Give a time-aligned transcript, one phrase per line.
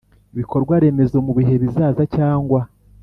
[0.33, 2.61] Ibikorwaremezo mu bihe bizaza cyangwa